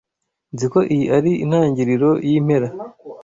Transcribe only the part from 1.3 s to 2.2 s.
intangiriro